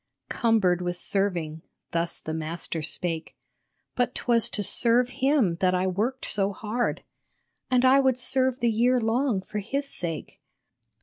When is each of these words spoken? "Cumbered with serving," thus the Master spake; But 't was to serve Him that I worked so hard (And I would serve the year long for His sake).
"Cumbered 0.29 0.81
with 0.81 0.97
serving," 0.97 1.61
thus 1.91 2.19
the 2.19 2.33
Master 2.33 2.81
spake; 2.81 3.35
But 3.95 4.15
't 4.15 4.23
was 4.27 4.49
to 4.49 4.63
serve 4.63 5.09
Him 5.09 5.57
that 5.59 5.75
I 5.75 5.85
worked 5.85 6.25
so 6.25 6.53
hard 6.53 7.03
(And 7.69 7.85
I 7.85 7.99
would 7.99 8.17
serve 8.17 8.61
the 8.61 8.71
year 8.71 8.99
long 8.99 9.41
for 9.41 9.59
His 9.59 9.87
sake). 9.87 10.41